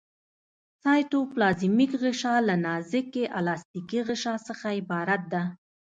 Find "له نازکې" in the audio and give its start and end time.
2.47-3.23